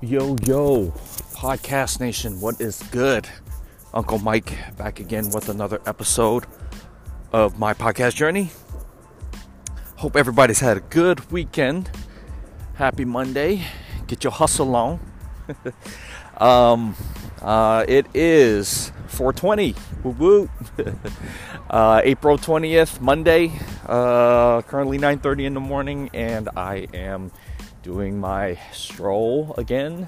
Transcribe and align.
Yo, 0.00 0.36
yo, 0.44 0.92
Podcast 1.34 1.98
Nation, 1.98 2.40
what 2.40 2.60
is 2.60 2.84
good? 2.92 3.28
Uncle 3.92 4.20
Mike 4.20 4.54
back 4.76 5.00
again 5.00 5.28
with 5.30 5.48
another 5.48 5.80
episode 5.86 6.46
of 7.32 7.58
my 7.58 7.74
podcast 7.74 8.14
journey. 8.14 8.52
Hope 9.96 10.14
everybody's 10.14 10.60
had 10.60 10.76
a 10.76 10.80
good 10.80 11.32
weekend. 11.32 11.90
Happy 12.74 13.04
Monday. 13.04 13.64
Get 14.06 14.22
your 14.22 14.32
hustle 14.32 14.76
on. 14.76 15.00
um, 16.36 16.94
uh, 17.42 17.84
it 17.88 18.06
is 18.14 18.92
420. 19.08 19.74
Woo 20.04 20.10
woo. 20.12 20.50
uh, 21.70 22.02
April 22.04 22.38
20th, 22.38 23.00
Monday. 23.00 23.50
Uh, 23.84 24.62
currently 24.62 24.96
9:30 24.96 25.46
in 25.46 25.54
the 25.54 25.60
morning, 25.60 26.08
and 26.14 26.48
I 26.56 26.86
am 26.94 27.32
doing 27.88 28.20
my 28.20 28.58
stroll 28.70 29.54
again. 29.56 30.06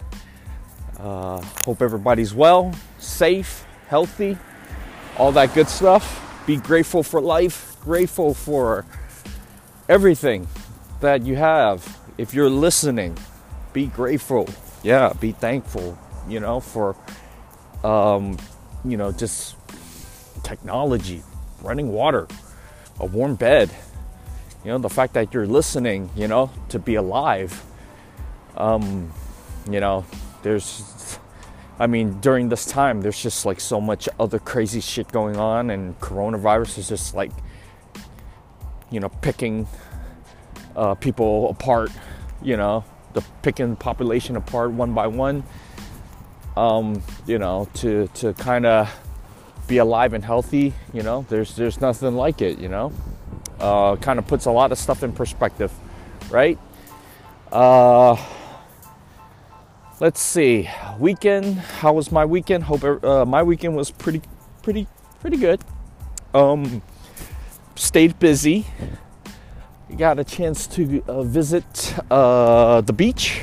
Uh, 0.98 1.40
hope 1.64 1.80
everybody's 1.80 2.34
well, 2.34 2.74
safe, 2.98 3.64
healthy, 3.88 4.36
all 5.16 5.32
that 5.32 5.54
good 5.54 5.66
stuff. 5.66 6.04
Be 6.46 6.58
grateful 6.58 7.02
for 7.02 7.22
life, 7.22 7.76
grateful 7.80 8.34
for 8.34 8.84
everything 9.88 10.46
that 11.00 11.22
you 11.24 11.36
have. 11.36 11.98
If 12.18 12.34
you're 12.34 12.50
listening, 12.50 13.16
be 13.72 13.86
grateful. 13.86 14.46
Yeah, 14.82 15.14
be 15.18 15.32
thankful, 15.32 15.98
you 16.28 16.38
know, 16.38 16.60
for, 16.60 16.94
um, 17.82 18.36
you 18.84 18.98
know, 18.98 19.10
just 19.10 19.56
technology, 20.42 21.22
running 21.62 21.88
water, 21.94 22.28
a 22.98 23.06
warm 23.06 23.36
bed, 23.36 23.70
you 24.66 24.70
know, 24.70 24.76
the 24.76 24.90
fact 24.90 25.14
that 25.14 25.32
you're 25.32 25.46
listening, 25.46 26.10
you 26.14 26.28
know, 26.28 26.50
to 26.68 26.78
be 26.78 26.96
alive 26.96 27.64
um, 28.56 29.12
you 29.70 29.80
know, 29.80 30.04
there's, 30.42 31.18
I 31.78 31.86
mean, 31.86 32.20
during 32.20 32.48
this 32.48 32.66
time, 32.66 33.00
there's 33.00 33.20
just 33.20 33.46
like 33.46 33.60
so 33.60 33.80
much 33.80 34.08
other 34.18 34.38
crazy 34.38 34.80
shit 34.80 35.08
going 35.08 35.36
on, 35.36 35.70
and 35.70 35.98
coronavirus 36.00 36.78
is 36.78 36.88
just 36.88 37.14
like, 37.14 37.30
you 38.90 39.00
know, 39.00 39.08
picking 39.08 39.66
uh, 40.76 40.94
people 40.94 41.50
apart, 41.50 41.90
you 42.42 42.56
know, 42.56 42.84
the 43.12 43.22
picking 43.42 43.76
population 43.76 44.36
apart 44.36 44.70
one 44.70 44.94
by 44.94 45.06
one, 45.06 45.42
um, 46.56 47.02
you 47.26 47.38
know, 47.38 47.68
to 47.74 48.08
to 48.14 48.32
kind 48.34 48.66
of 48.66 48.88
be 49.66 49.78
alive 49.78 50.12
and 50.14 50.24
healthy, 50.24 50.74
you 50.92 51.02
know, 51.02 51.24
there's 51.28 51.54
there's 51.56 51.80
nothing 51.80 52.14
like 52.14 52.42
it, 52.42 52.58
you 52.58 52.68
know. 52.68 52.92
Uh, 53.60 53.94
kind 53.96 54.18
of 54.18 54.26
puts 54.26 54.46
a 54.46 54.50
lot 54.50 54.72
of 54.72 54.78
stuff 54.78 55.02
in 55.02 55.12
perspective, 55.12 55.70
right? 56.30 56.58
Uh, 57.52 58.16
let's 60.00 60.20
see. 60.20 60.68
Weekend 60.98 61.58
how 61.58 61.92
was 61.92 62.10
my 62.10 62.24
weekend? 62.24 62.64
Hope 62.64 62.82
uh, 62.84 63.24
my 63.26 63.42
weekend 63.42 63.76
was 63.76 63.90
pretty 63.90 64.22
pretty 64.62 64.86
pretty 65.20 65.36
good. 65.36 65.60
Um 66.34 66.82
stayed 67.76 68.18
busy. 68.18 68.66
Got 69.96 70.18
a 70.18 70.24
chance 70.24 70.66
to 70.68 71.02
uh, 71.08 71.22
visit 71.22 71.94
uh, 72.10 72.80
the 72.80 72.92
beach. 72.92 73.42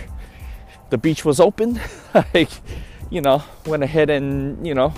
The 0.89 0.97
beach 0.97 1.25
was 1.25 1.39
open. 1.39 1.80
I 2.13 2.47
you 3.09 3.22
know 3.22 3.44
went 3.66 3.83
ahead 3.83 4.09
and 4.09 4.66
you 4.66 4.73
know 4.73 4.94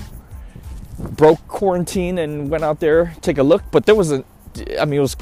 broke 0.97 1.45
quarantine 1.47 2.17
and 2.17 2.49
went 2.49 2.63
out 2.63 2.79
there 2.79 3.13
take 3.21 3.37
a 3.37 3.43
look. 3.43 3.63
But 3.71 3.85
there 3.85 3.95
wasn't 3.95 4.25
i 4.79 4.85
mean 4.85 4.99
it 4.99 5.01
was 5.01 5.17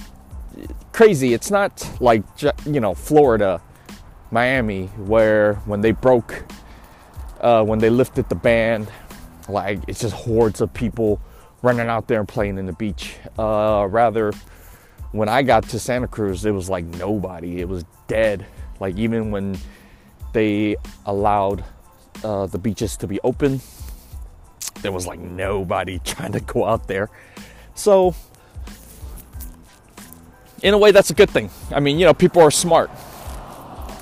crazy. 0.91 1.33
It's 1.33 1.49
not 1.49 1.89
like 1.99 2.23
you 2.65 2.79
know 2.79 2.93
florida 2.93 3.61
Miami, 4.31 4.87
where 4.97 5.55
when 5.65 5.81
they 5.81 5.91
broke, 5.91 6.43
uh, 7.41 7.63
when 7.63 7.79
they 7.79 7.89
lifted 7.89 8.27
the 8.29 8.35
ban, 8.35 8.87
like 9.47 9.79
it's 9.87 10.01
just 10.01 10.13
hordes 10.13 10.61
of 10.61 10.73
people 10.73 11.21
running 11.61 11.87
out 11.87 12.07
there 12.07 12.19
and 12.19 12.27
playing 12.27 12.57
in 12.57 12.65
the 12.65 12.73
beach. 12.73 13.17
Uh, 13.37 13.87
rather, 13.89 14.33
when 15.11 15.29
I 15.29 15.43
got 15.43 15.63
to 15.69 15.79
Santa 15.79 16.07
Cruz, 16.07 16.45
it 16.45 16.51
was 16.51 16.69
like 16.69 16.85
nobody. 16.85 17.61
It 17.61 17.67
was 17.69 17.85
dead. 18.07 18.45
Like 18.79 18.97
even 18.97 19.31
when 19.31 19.57
they 20.33 20.75
allowed 21.05 21.63
uh, 22.23 22.47
the 22.47 22.57
beaches 22.57 22.97
to 22.97 23.07
be 23.07 23.19
open, 23.23 23.61
there 24.81 24.91
was 24.91 25.07
like 25.07 25.19
nobody 25.19 25.99
trying 26.03 26.33
to 26.33 26.41
go 26.41 26.65
out 26.65 26.87
there. 26.87 27.09
So, 27.75 28.15
in 30.63 30.73
a 30.73 30.77
way, 30.77 30.91
that's 30.91 31.11
a 31.11 31.13
good 31.13 31.29
thing. 31.29 31.49
I 31.71 31.79
mean, 31.79 31.99
you 31.99 32.05
know, 32.05 32.13
people 32.13 32.41
are 32.41 32.51
smart 32.51 32.89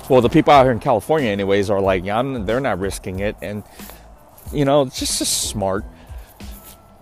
well, 0.08 0.20
the 0.20 0.28
people 0.28 0.52
out 0.52 0.62
here 0.64 0.72
in 0.72 0.80
California, 0.80 1.30
anyways, 1.30 1.70
are 1.70 1.80
like, 1.80 2.04
yeah, 2.04 2.22
they're 2.22 2.60
not 2.60 2.78
risking 2.78 3.20
it, 3.20 3.36
and 3.42 3.64
you 4.52 4.64
know, 4.64 4.82
it's 4.82 4.98
just, 4.98 5.18
just 5.18 5.48
smart 5.50 5.84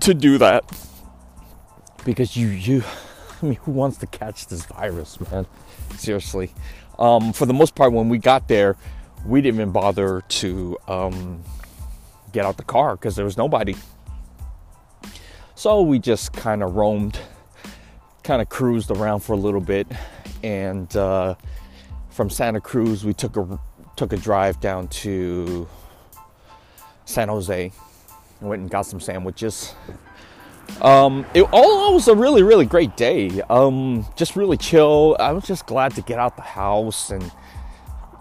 to 0.00 0.14
do 0.14 0.38
that 0.38 0.64
because 2.04 2.36
you, 2.36 2.48
you, 2.48 2.82
I 3.42 3.46
mean, 3.46 3.56
who 3.56 3.72
wants 3.72 3.98
to 3.98 4.06
catch 4.06 4.46
this 4.46 4.64
virus, 4.66 5.18
man? 5.20 5.46
Seriously. 5.96 6.52
Um, 6.98 7.32
for 7.32 7.46
the 7.46 7.54
most 7.54 7.74
part, 7.74 7.92
when 7.92 8.08
we 8.08 8.18
got 8.18 8.48
there, 8.48 8.76
we 9.26 9.40
didn't 9.40 9.60
even 9.60 9.72
bother 9.72 10.20
to 10.20 10.78
um, 10.86 11.42
get 12.32 12.44
out 12.44 12.56
the 12.56 12.64
car 12.64 12.96
because 12.96 13.16
there 13.16 13.24
was 13.24 13.36
nobody. 13.36 13.74
So 15.54 15.82
we 15.82 15.98
just 15.98 16.32
kind 16.32 16.62
of 16.62 16.74
roamed, 16.74 17.18
kind 18.22 18.42
of 18.42 18.48
cruised 18.48 18.90
around 18.90 19.20
for 19.20 19.32
a 19.32 19.36
little 19.36 19.60
bit, 19.60 19.86
and 20.42 20.94
uh, 20.96 21.34
from 22.14 22.30
Santa 22.30 22.60
Cruz, 22.60 23.04
we 23.04 23.12
took 23.12 23.36
a 23.36 23.58
took 23.96 24.12
a 24.12 24.16
drive 24.16 24.60
down 24.60 24.88
to 24.88 25.68
San 27.04 27.28
Jose. 27.28 27.72
and 28.40 28.48
went 28.48 28.62
and 28.62 28.70
got 28.70 28.82
some 28.82 29.00
sandwiches. 29.00 29.74
Um, 30.80 31.26
it 31.34 31.42
all 31.52 31.94
was 31.94 32.08
a 32.08 32.14
really 32.14 32.42
really 32.42 32.66
great 32.66 32.96
day. 32.96 33.42
Um, 33.50 34.06
just 34.16 34.36
really 34.36 34.56
chill. 34.56 35.16
I 35.18 35.32
was 35.32 35.44
just 35.44 35.66
glad 35.66 35.94
to 35.96 36.02
get 36.02 36.18
out 36.18 36.36
the 36.36 36.42
house 36.42 37.10
and 37.10 37.30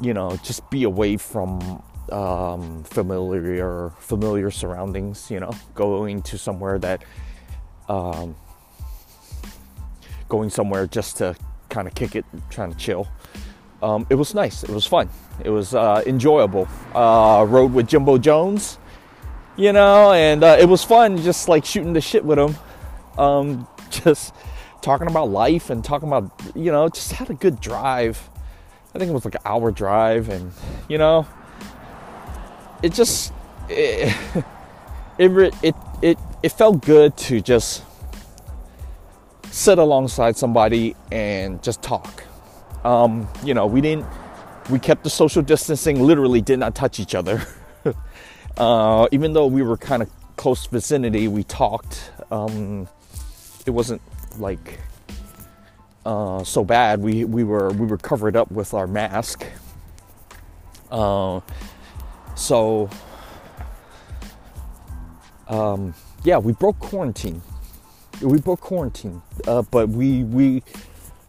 you 0.01 0.13
know 0.13 0.37
just 0.43 0.67
be 0.71 0.83
away 0.83 1.17
from 1.17 1.83
um, 2.11 2.83
familiar 2.85 3.91
familiar 3.99 4.49
surroundings. 4.49 5.29
You 5.29 5.39
know, 5.39 5.51
going 5.75 6.23
to 6.23 6.37
somewhere 6.39 6.79
that 6.79 7.03
um, 7.87 8.35
going 10.29 10.49
somewhere 10.49 10.87
just 10.87 11.17
to 11.17 11.35
kind 11.69 11.87
of 11.87 11.93
kick 11.93 12.15
it, 12.15 12.25
trying 12.49 12.71
to 12.71 12.77
chill 12.77 13.07
um, 13.83 14.07
it 14.09 14.15
was 14.15 14.33
nice. 14.33 14.63
It 14.63 14.69
was 14.69 14.85
fun. 14.85 15.09
It 15.43 15.49
was 15.49 15.75
uh, 15.75 16.01
enjoyable. 16.05 16.69
Uh, 16.95 17.45
rode 17.47 17.73
with 17.73 17.87
Jimbo 17.87 18.17
Jones, 18.17 18.79
you 19.57 19.73
know, 19.73 20.13
and 20.13 20.41
uh, 20.41 20.57
it 20.57 20.69
was 20.69 20.83
fun 20.83 21.17
just 21.17 21.49
like 21.49 21.65
shooting 21.65 21.91
the 21.91 21.99
shit 21.99 22.23
with 22.23 22.39
him. 22.39 22.55
Um, 23.17 23.67
just 23.89 24.33
talking 24.81 25.07
about 25.07 25.29
life 25.29 25.69
and 25.69 25.83
talking 25.83 26.07
about, 26.07 26.31
you 26.55 26.71
know, 26.71 26.87
just 26.87 27.11
had 27.11 27.29
a 27.29 27.33
good 27.33 27.59
drive. 27.59 28.29
I 28.95 28.99
think 28.99 29.09
it 29.09 29.13
was 29.13 29.25
like 29.25 29.35
an 29.35 29.41
hour 29.43 29.71
drive, 29.71 30.29
and 30.29 30.51
you 30.87 30.97
know, 30.97 31.27
it 32.81 32.93
just 32.93 33.33
it 33.67 34.15
it 35.17 35.53
it 35.61 35.75
it, 36.01 36.17
it 36.41 36.51
felt 36.53 36.85
good 36.85 37.17
to 37.17 37.41
just 37.41 37.83
sit 39.51 39.77
alongside 39.77 40.37
somebody 40.37 40.95
and 41.11 41.61
just 41.61 41.81
talk 41.81 42.23
um, 42.83 43.27
you 43.43 43.53
know, 43.53 43.65
we 43.65 43.81
didn't, 43.81 44.05
we 44.69 44.79
kept 44.79 45.03
the 45.03 45.09
social 45.09 45.41
distancing, 45.41 46.01
literally 46.01 46.41
did 46.41 46.59
not 46.59 46.75
touch 46.75 46.99
each 46.99 47.15
other. 47.15 47.45
uh, 48.57 49.07
even 49.11 49.33
though 49.33 49.47
we 49.47 49.61
were 49.61 49.77
kind 49.77 50.01
of 50.01 50.09
close 50.37 50.65
vicinity, 50.65 51.27
we 51.27 51.43
talked. 51.43 52.11
Um, 52.31 52.87
it 53.65 53.71
wasn't 53.71 54.01
like 54.37 54.79
uh, 56.05 56.43
so 56.43 56.63
bad. 56.63 56.99
We, 56.99 57.25
we 57.25 57.43
were 57.43 57.69
we 57.71 57.85
were 57.85 57.97
covered 57.97 58.35
up 58.35 58.51
with 58.51 58.73
our 58.73 58.87
mask. 58.87 59.45
Uh, 60.91 61.39
so 62.35 62.89
um, 65.47 65.93
yeah, 66.23 66.37
we 66.37 66.53
broke 66.53 66.79
quarantine. 66.79 67.41
We 68.21 68.39
broke 68.39 68.61
quarantine, 68.61 69.21
uh, 69.47 69.63
but 69.63 69.89
we 69.89 70.23
we 70.23 70.63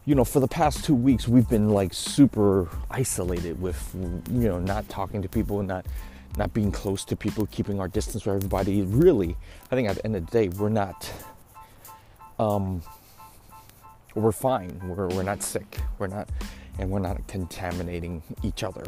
you 0.07 0.15
know, 0.15 0.25
for 0.25 0.41
the 0.41 0.49
past 0.49 0.85
two 0.85 0.95
weeks, 0.95 1.27
we've 1.27 1.49
been 1.49 1.71
like 1.71 1.95
super 1.95 2.69
isolated 2.91 3.61
with, 3.61 3.91
you 4.31 4.49
know, 4.49 4.59
not 4.59 4.89
talking 4.89 5.23
to 5.23 5.29
people, 5.29 5.63
not 5.63 5.87
not 6.37 6.53
being 6.53 6.73
close 6.73 7.05
to 7.05 7.17
people, 7.17 7.47
keeping 7.47 7.81
our 7.81 7.89
distance 7.89 8.25
from 8.25 8.37
everybody. 8.37 8.83
Really, 8.83 9.37
I 9.71 9.77
think 9.77 9.89
at 9.89 9.97
the 9.97 10.05
end 10.05 10.17
of 10.17 10.27
the 10.27 10.33
day, 10.33 10.49
we're 10.49 10.69
not, 10.69 11.11
um, 12.39 12.83
we're 14.15 14.33
fine. 14.33 14.79
We're 14.85 15.09
we're 15.09 15.23
not 15.23 15.43
sick. 15.43 15.79
We're 15.99 16.09
not, 16.09 16.29
and 16.79 16.91
we're 16.91 16.99
not 16.99 17.27
contaminating 17.27 18.23
each 18.43 18.63
other. 18.63 18.85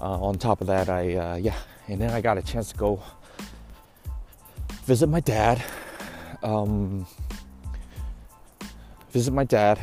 Uh, 0.00 0.20
on 0.20 0.36
top 0.36 0.62
of 0.62 0.66
that, 0.66 0.88
I 0.88 1.14
uh, 1.14 1.36
yeah, 1.36 1.56
and 1.86 2.00
then 2.00 2.10
I 2.10 2.20
got 2.20 2.38
a 2.38 2.42
chance 2.42 2.72
to 2.72 2.76
go 2.76 3.00
visit 4.84 5.06
my 5.06 5.20
dad. 5.20 5.62
Um, 6.42 7.06
visit 9.12 9.32
my 9.32 9.44
dad 9.44 9.78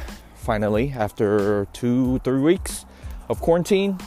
finally 0.47 0.93
after 0.95 1.67
two, 1.73 2.19
three 2.19 2.39
weeks 2.39 2.85
of 3.27 3.41
quarantine. 3.41 3.99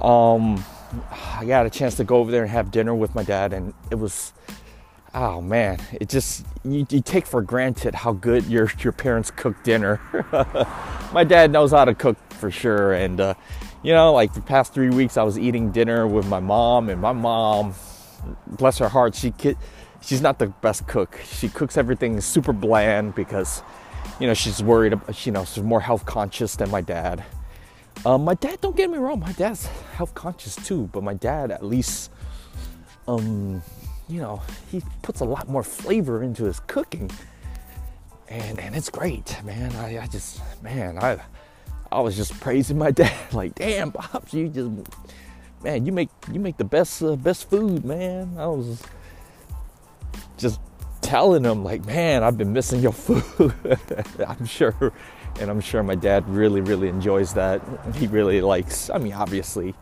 Um, 0.00 0.64
I 1.10 1.44
got 1.44 1.66
a 1.66 1.70
chance 1.70 1.96
to 1.96 2.04
go 2.04 2.18
over 2.18 2.30
there 2.30 2.42
and 2.42 2.50
have 2.52 2.70
dinner 2.70 2.94
with 2.94 3.16
my 3.16 3.24
dad, 3.24 3.52
and 3.52 3.74
it 3.90 3.96
was, 3.96 4.32
oh 5.14 5.40
man, 5.40 5.80
it 5.92 6.08
just 6.08 6.46
you, 6.64 6.86
you 6.88 7.00
take 7.00 7.26
for 7.26 7.42
granted 7.42 7.92
how 7.96 8.12
good 8.12 8.46
your 8.46 8.70
your 8.84 8.92
parents 8.92 9.32
cook 9.32 9.60
dinner. 9.64 10.00
my 11.12 11.24
dad 11.24 11.50
knows 11.50 11.72
how 11.72 11.84
to 11.84 11.94
cook 11.94 12.18
for 12.30 12.52
sure, 12.52 12.92
and 12.92 13.20
uh, 13.20 13.34
you 13.82 13.92
know, 13.92 14.12
like 14.12 14.32
the 14.32 14.42
past 14.42 14.72
three 14.74 14.90
weeks, 14.90 15.16
I 15.16 15.24
was 15.24 15.36
eating 15.36 15.72
dinner 15.72 16.06
with 16.06 16.28
my 16.28 16.38
mom, 16.38 16.88
and 16.88 17.00
my 17.00 17.12
mom, 17.12 17.74
bless 18.46 18.78
her 18.78 18.88
heart, 18.88 19.16
she 19.16 19.34
she's 20.00 20.20
not 20.20 20.38
the 20.38 20.46
best 20.46 20.86
cook. 20.86 21.18
She 21.24 21.48
cooks 21.48 21.76
everything 21.76 22.20
super 22.20 22.52
bland 22.52 23.16
because, 23.16 23.64
you 24.20 24.26
know, 24.26 24.34
she's 24.34 24.62
worried. 24.62 24.92
About, 24.92 25.26
you 25.26 25.32
know, 25.32 25.44
she's 25.44 25.62
more 25.62 25.80
health 25.80 26.06
conscious 26.06 26.56
than 26.56 26.70
my 26.70 26.80
dad 26.80 27.24
um, 28.06 28.24
my 28.24 28.34
dad, 28.34 28.60
don't 28.60 28.76
get 28.76 28.90
me 28.90 28.98
wrong, 28.98 29.20
my 29.20 29.32
dad's 29.32 29.66
health 29.96 30.14
conscious 30.14 30.56
too, 30.56 30.90
but 30.92 31.02
my 31.02 31.14
dad 31.14 31.50
at 31.50 31.64
least, 31.64 32.10
um, 33.08 33.62
you 34.08 34.20
know, 34.20 34.42
he 34.70 34.82
puts 35.00 35.20
a 35.20 35.24
lot 35.24 35.48
more 35.48 35.62
flavor 35.62 36.22
into 36.22 36.44
his 36.44 36.60
cooking, 36.60 37.10
and 38.28 38.58
and 38.58 38.76
it's 38.76 38.90
great, 38.90 39.42
man. 39.42 39.74
I, 39.76 40.02
I 40.02 40.06
just, 40.06 40.40
man, 40.62 40.98
I, 40.98 41.18
I 41.90 42.00
was 42.00 42.14
just 42.14 42.38
praising 42.40 42.76
my 42.76 42.90
dad, 43.02 43.32
like, 43.32 43.54
damn, 43.54 43.90
pops, 43.90 44.34
you 44.34 44.48
just, 44.48 44.70
man, 45.62 45.86
you 45.86 45.92
make 45.92 46.10
you 46.30 46.40
make 46.40 46.58
the 46.58 46.64
best 46.64 47.02
uh, 47.02 47.16
best 47.16 47.48
food, 47.48 47.86
man. 47.86 48.36
I 48.36 48.46
was 48.48 48.82
just 50.36 50.60
telling 51.04 51.44
him, 51.44 51.62
like, 51.62 51.84
man, 51.84 52.22
I've 52.24 52.36
been 52.38 52.52
missing 52.52 52.80
your 52.80 52.92
food. 52.92 53.54
I'm 54.26 54.46
sure 54.46 54.92
and 55.40 55.50
I'm 55.50 55.60
sure 55.60 55.82
my 55.82 55.94
dad 55.94 56.28
really, 56.28 56.60
really 56.60 56.88
enjoys 56.88 57.34
that. 57.34 57.60
He 57.94 58.06
really 58.06 58.40
likes. 58.40 58.90
I 58.90 58.98
mean, 58.98 59.12
obviously, 59.12 59.74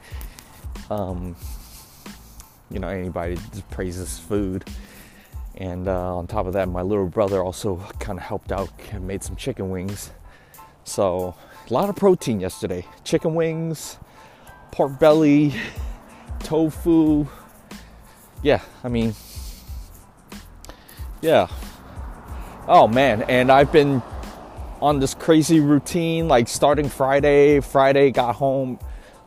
um, 0.90 1.36
you 2.70 2.78
know, 2.78 2.88
anybody 2.88 3.36
just 3.36 3.68
praises 3.70 4.18
food. 4.18 4.64
And 5.56 5.86
uh, 5.86 6.16
on 6.16 6.26
top 6.26 6.46
of 6.46 6.54
that, 6.54 6.68
my 6.68 6.82
little 6.82 7.06
brother 7.06 7.42
also 7.42 7.76
kind 7.98 8.18
of 8.18 8.24
helped 8.24 8.50
out 8.50 8.70
and 8.90 9.06
made 9.06 9.22
some 9.22 9.36
chicken 9.36 9.70
wings. 9.70 10.10
So 10.84 11.34
a 11.68 11.72
lot 11.72 11.88
of 11.90 11.96
protein 11.96 12.40
yesterday: 12.40 12.86
chicken 13.04 13.34
wings, 13.34 13.98
pork 14.70 14.98
belly, 14.98 15.54
tofu. 16.40 17.26
Yeah, 18.42 18.62
I 18.82 18.88
mean, 18.88 19.14
yeah. 21.22 21.46
Oh 22.68 22.86
man, 22.86 23.22
and 23.22 23.50
I've 23.50 23.72
been 23.72 24.02
on 24.80 24.98
this 24.98 25.14
crazy 25.14 25.60
routine, 25.60 26.28
like 26.28 26.48
starting 26.48 26.88
Friday. 26.88 27.60
Friday, 27.60 28.10
got 28.10 28.34
home 28.34 28.78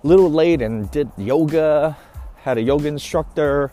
a 0.04 0.08
little 0.08 0.30
late 0.30 0.62
and 0.62 0.92
did 0.92 1.10
yoga, 1.18 1.98
had 2.36 2.58
a 2.58 2.62
yoga 2.62 2.88
instructor. 2.88 3.72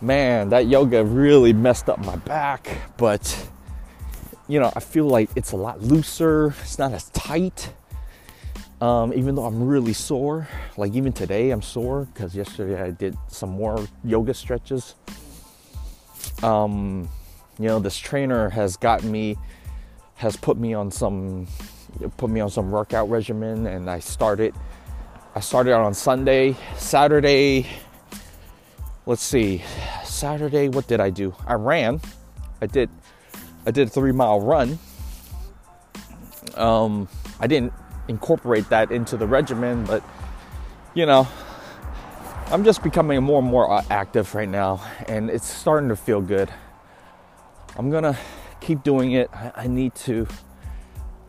Man, 0.00 0.48
that 0.50 0.66
yoga 0.66 1.04
really 1.04 1.52
messed 1.52 1.88
up 1.88 1.98
my 1.98 2.16
back, 2.16 2.68
but 2.96 3.48
you 4.48 4.58
know, 4.58 4.72
I 4.74 4.80
feel 4.80 5.06
like 5.06 5.28
it's 5.36 5.52
a 5.52 5.56
lot 5.56 5.82
looser, 5.82 6.54
it's 6.62 6.78
not 6.78 6.92
as 6.92 7.10
tight. 7.10 7.72
Um, 8.80 9.12
even 9.12 9.34
though 9.34 9.44
I'm 9.44 9.66
really 9.66 9.92
sore, 9.92 10.48
like 10.76 10.94
even 10.94 11.12
today 11.12 11.50
I'm 11.50 11.62
sore 11.62 12.06
because 12.06 12.34
yesterday 12.34 12.80
I 12.80 12.90
did 12.90 13.16
some 13.26 13.50
more 13.50 13.86
yoga 14.04 14.32
stretches. 14.32 14.94
Um, 16.42 17.08
you 17.58 17.66
know, 17.66 17.80
this 17.80 17.98
trainer 17.98 18.48
has 18.50 18.76
gotten 18.76 19.10
me 19.10 19.36
has 20.18 20.36
put 20.36 20.56
me 20.56 20.74
on 20.74 20.90
some 20.90 21.46
put 22.16 22.28
me 22.28 22.40
on 22.40 22.50
some 22.50 22.70
workout 22.70 23.08
regimen 23.08 23.66
and 23.66 23.88
I 23.88 24.00
started 24.00 24.54
I 25.34 25.40
started 25.40 25.72
out 25.72 25.84
on 25.84 25.94
Sunday, 25.94 26.56
Saturday 26.76 27.66
let's 29.06 29.22
see. 29.22 29.62
Saturday 30.04 30.68
what 30.68 30.86
did 30.86 31.00
I 31.00 31.10
do? 31.10 31.34
I 31.46 31.54
ran. 31.54 32.00
I 32.60 32.66
did 32.66 32.90
I 33.64 33.70
did 33.70 33.88
a 33.88 33.90
3 33.90 34.12
mile 34.12 34.40
run. 34.40 34.78
Um 36.56 37.08
I 37.40 37.46
didn't 37.46 37.72
incorporate 38.08 38.68
that 38.70 38.90
into 38.90 39.16
the 39.16 39.26
regimen, 39.26 39.84
but 39.84 40.02
you 40.94 41.06
know, 41.06 41.28
I'm 42.50 42.64
just 42.64 42.82
becoming 42.82 43.22
more 43.22 43.40
and 43.40 43.48
more 43.48 43.70
uh, 43.70 43.84
active 43.90 44.34
right 44.34 44.48
now 44.48 44.80
and 45.06 45.28
it's 45.28 45.46
starting 45.46 45.90
to 45.90 45.96
feel 45.96 46.22
good. 46.22 46.50
I'm 47.76 47.90
to 47.90 48.16
keep 48.62 48.82
doing 48.82 49.12
it. 49.12 49.28
I, 49.34 49.52
I 49.54 49.66
need 49.66 49.94
to 49.96 50.26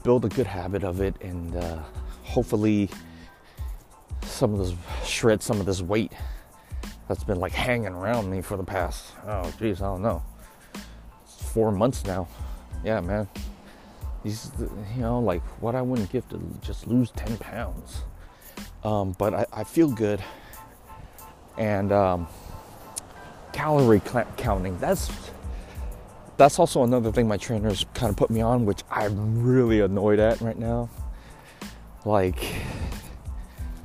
build 0.03 0.23
a 0.23 0.29
good 0.29 0.47
habit 0.47 0.85
of 0.85 1.01
it 1.01 1.21
and 1.21 1.57
uh, 1.57 1.79
hopefully 2.23 2.89
some 4.21 4.53
of 4.53 4.59
this 4.59 4.73
shred 5.05 5.43
some 5.43 5.59
of 5.59 5.65
this 5.65 5.81
weight 5.81 6.13
that's 7.09 7.25
been 7.25 7.39
like 7.41 7.51
hanging 7.51 7.93
around 7.93 8.29
me 8.29 8.41
for 8.41 8.55
the 8.55 8.63
past 8.63 9.11
oh 9.27 9.51
geez 9.59 9.81
I 9.81 9.85
don't 9.87 10.01
know 10.01 10.23
four 11.25 11.71
months 11.71 12.05
now 12.05 12.29
yeah 12.83 13.01
man 13.01 13.27
these 14.23 14.51
you 14.59 15.01
know 15.01 15.19
like 15.19 15.41
what 15.61 15.75
I 15.75 15.81
wouldn't 15.81 16.11
give 16.11 16.29
to 16.29 16.39
just 16.61 16.87
lose 16.87 17.11
10 17.11 17.37
pounds 17.39 18.03
um, 18.83 19.13
but 19.17 19.33
I, 19.33 19.45
I, 19.51 19.63
feel 19.65 19.89
good 19.89 20.23
and 21.59 21.91
um, 21.91 22.27
calorie 23.53 24.01
counting 24.37 24.77
that's 24.79 25.11
that's 26.39 26.57
also 26.57 26.83
another 26.83 27.11
thing 27.11 27.27
my 27.27 27.35
trainers 27.35 27.85
kind 27.93 28.09
of 28.09 28.15
put 28.15 28.29
me 28.29 28.39
on, 28.39 28.65
which 28.65 28.81
I'm 28.89 29.43
really 29.43 29.81
annoyed 29.81 30.19
at 30.19 30.39
right 30.39 30.57
now. 30.57 30.89
Like, 32.05 32.41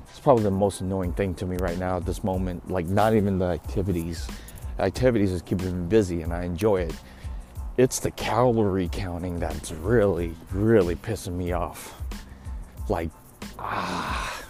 it's 0.09 0.21
probably 0.21 0.45
the 0.45 0.53
most 0.53 0.81
annoying 0.81 1.15
thing 1.15 1.35
to 1.35 1.47
me 1.47 1.57
right 1.57 1.77
now 1.77 1.97
at 1.97 2.07
this 2.07 2.23
moment. 2.23 2.71
Like, 2.71 2.87
not 2.87 3.13
even 3.13 3.41
the 3.41 3.47
activities. 3.47 4.29
activities 4.79 5.33
is 5.33 5.43
keeping 5.43 5.83
me 5.83 5.89
busy 5.89 6.23
and 6.23 6.33
I 6.33 6.45
enjoy 6.45 6.83
it. 6.83 6.95
It's 7.77 7.99
the 7.99 8.13
calorie 8.13 8.89
counting 8.89 9.41
that's 9.41 9.73
really, 9.73 10.33
really 10.53 10.95
pissing 10.95 11.35
me 11.35 11.51
off. 11.51 12.01
Like, 12.89 13.11
ah. 13.59 14.45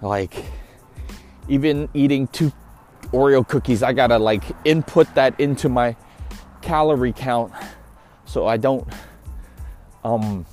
Like, 0.00 0.44
even 1.50 1.88
eating 1.92 2.28
two 2.28 2.52
Oreo 3.12 3.46
cookies, 3.46 3.82
I 3.82 3.92
gotta 3.92 4.18
like 4.18 4.44
input 4.64 5.12
that 5.14 5.38
into 5.40 5.68
my 5.68 5.96
calorie 6.62 7.12
count 7.12 7.52
so 8.24 8.46
I 8.46 8.56
don't 8.56 8.86
um, 10.04 10.46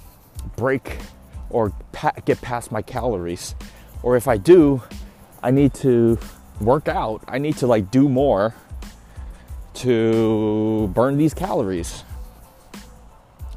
break 0.55 0.97
or 1.49 1.71
pa- 1.91 2.13
get 2.25 2.41
past 2.41 2.71
my 2.71 2.81
calories. 2.81 3.55
Or 4.01 4.17
if 4.17 4.27
I 4.27 4.37
do, 4.37 4.81
I 5.43 5.51
need 5.51 5.73
to 5.75 6.17
work 6.59 6.87
out. 6.87 7.23
I 7.27 7.37
need 7.37 7.57
to 7.57 7.67
like 7.67 7.91
do 7.91 8.09
more 8.09 8.55
to 9.75 10.91
burn 10.93 11.17
these 11.17 11.33
calories. 11.33 12.03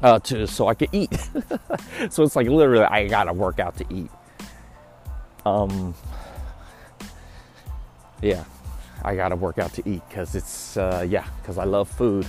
Uh, 0.03 0.19
to 0.19 0.47
so 0.47 0.67
I 0.67 0.73
can 0.73 0.87
eat. 0.91 1.13
so 2.09 2.23
it's 2.23 2.35
like 2.35 2.47
literally 2.47 2.85
I 2.85 3.07
gotta 3.07 3.33
work 3.33 3.59
out 3.59 3.77
to 3.77 3.85
eat. 3.89 4.09
Um, 5.45 5.95
yeah, 8.21 8.43
I 9.03 9.15
gotta 9.15 9.35
work 9.35 9.57
out 9.57 9.73
to 9.73 9.89
eat 9.89 10.01
because 10.07 10.35
it's 10.35 10.77
uh, 10.77 11.05
yeah 11.07 11.25
because 11.41 11.57
I 11.57 11.63
love 11.63 11.89
food. 11.89 12.25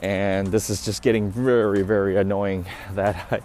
And 0.00 0.48
this 0.48 0.70
is 0.70 0.84
just 0.84 1.02
getting 1.02 1.30
very 1.30 1.82
very 1.82 2.16
annoying 2.16 2.66
that 2.94 3.26
I 3.30 3.40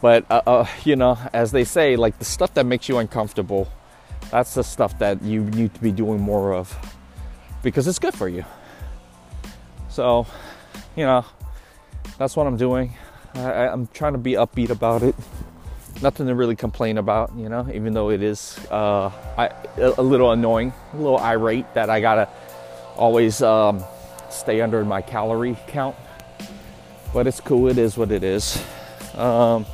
but 0.00 0.24
uh, 0.30 0.42
uh, 0.46 0.66
you 0.84 0.96
know 0.96 1.18
as 1.32 1.50
they 1.50 1.64
say 1.64 1.96
like 1.96 2.18
the 2.18 2.24
stuff 2.24 2.54
that 2.54 2.66
makes 2.66 2.88
you 2.88 2.98
uncomfortable 2.98 3.68
that's 4.30 4.54
the 4.54 4.62
stuff 4.62 4.98
that 4.98 5.22
you 5.22 5.42
need 5.44 5.72
to 5.74 5.80
be 5.80 5.90
doing 5.90 6.20
more 6.20 6.52
of 6.52 6.76
because 7.62 7.88
it's 7.88 7.98
good 7.98 8.14
for 8.14 8.28
you. 8.28 8.44
So 9.88 10.26
you 10.96 11.04
know 11.04 11.24
that's 12.18 12.36
what 12.36 12.46
i'm 12.46 12.56
doing. 12.56 12.94
I, 13.34 13.68
i'm 13.68 13.86
trying 13.88 14.12
to 14.12 14.18
be 14.18 14.32
upbeat 14.32 14.70
about 14.70 15.02
it 15.02 15.14
nothing 16.02 16.26
to 16.26 16.34
really 16.34 16.56
complain 16.56 16.98
about 16.98 17.32
you 17.36 17.48
know 17.48 17.68
even 17.72 17.92
though 17.92 18.10
it 18.10 18.22
is 18.22 18.58
uh, 18.70 19.10
I, 19.36 19.50
a 19.76 20.02
little 20.02 20.32
annoying 20.32 20.72
a 20.92 20.96
little 20.96 21.18
irate 21.18 21.74
that 21.74 21.90
i 21.90 22.00
gotta 22.00 22.28
always 22.98 23.40
um, 23.40 23.82
stay 24.28 24.60
under 24.60 24.84
my 24.84 25.00
calorie 25.00 25.56
count. 25.68 25.96
But 27.14 27.26
it's 27.26 27.40
cool, 27.40 27.68
it 27.68 27.78
is 27.78 27.96
what 27.96 28.10
it 28.12 28.22
is. 28.22 28.62
Um, 29.14 29.64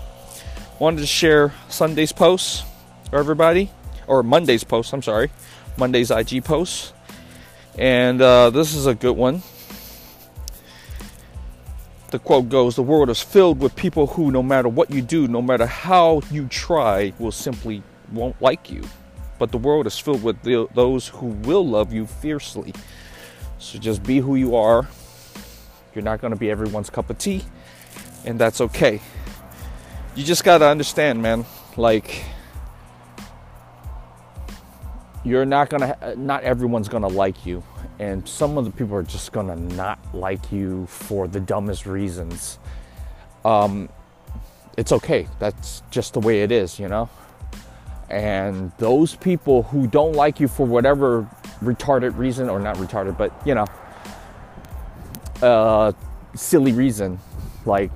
wanted 0.79 1.01
to 1.01 1.07
share 1.07 1.53
Sunday's 1.69 2.13
posts 2.13 2.63
for 3.11 3.19
everybody, 3.19 3.71
or 4.07 4.23
Monday's 4.23 4.63
post, 4.63 4.93
I'm 4.93 5.03
sorry, 5.03 5.31
Monday's 5.77 6.11
IG 6.11 6.45
posts. 6.45 6.93
And 7.77 8.21
uh, 8.23 8.51
this 8.51 8.75
is 8.75 8.87
a 8.87 8.95
good 8.95 9.17
one. 9.17 9.43
The 12.15 12.21
quote 12.21 12.49
goes 12.49 12.77
The 12.77 12.83
world 12.85 13.11
is 13.11 13.21
filled 13.21 13.59
with 13.59 13.75
people 13.75 14.07
who, 14.07 14.31
no 14.31 14.41
matter 14.41 14.69
what 14.69 14.89
you 14.89 15.03
do, 15.03 15.27
no 15.27 15.43
matter 15.43 15.67
how 15.67 16.23
you 16.31 16.47
try, 16.47 17.13
will 17.19 17.33
simply 17.33 17.83
won't 18.13 18.41
like 18.41 18.71
you. 18.71 18.85
But 19.41 19.51
the 19.51 19.59
world 19.59 19.89
is 19.89 19.99
filled 19.99 20.23
with 20.23 20.41
the, 20.43 20.69
those 20.75 21.09
who 21.09 21.27
will 21.27 21.67
love 21.67 21.93
you 21.93 22.07
fiercely. 22.07 22.73
So 23.59 23.81
just 23.81 24.05
be 24.05 24.19
who 24.19 24.37
you 24.37 24.55
are. 24.55 24.89
You're 25.93 26.05
not 26.05 26.21
going 26.21 26.33
to 26.33 26.39
be 26.39 26.53
everyone's 26.53 26.89
cup 26.89 27.11
of 27.11 27.19
tea, 27.19 27.43
and 28.25 28.39
that's 28.39 28.61
okay. 28.61 29.01
You 30.15 30.23
just 30.23 30.45
got 30.45 30.59
to 30.59 30.69
understand, 30.69 31.21
man. 31.21 31.45
Like, 31.77 32.27
you're 35.25 35.45
not 35.45 35.69
gonna 35.69 36.15
not 36.17 36.45
everyone's 36.45 36.89
gonna 36.89 37.09
like 37.09 37.45
you 37.45 37.65
and 37.99 38.29
some 38.29 38.59
of 38.59 38.65
the 38.65 38.71
people 38.71 38.97
are 38.97 39.03
just 39.03 39.33
gonna 39.33 39.57
not 39.57 39.99
like 40.15 40.51
you 40.51 40.87
for 40.87 41.29
the 41.29 41.41
dumbest 41.41 41.87
reasons. 41.87 42.59
Um, 43.45 43.89
it's 44.77 44.91
okay. 44.91 45.29
That's 45.39 45.83
just 45.91 46.15
the 46.15 46.21
way 46.21 46.43
it 46.43 46.51
is 46.51 46.79
you 46.79 46.89
know? 46.89 47.09
And 48.11 48.73
those 48.79 49.17
people 49.17 49.65
who 49.65 49.87
don't 49.87 50.13
like 50.13 50.41
you 50.41 50.49
for 50.49 50.67
whatever 50.67 51.29
retarded 51.63 52.17
reason 52.19 52.49
or 52.51 52.59
not 52.59 52.77
retarded 52.77 53.17
but 53.17 53.33
you 53.47 53.55
know 53.55 53.67
uh, 55.43 55.93
silly 56.35 56.73
reason 56.73 57.19
like 57.65 57.91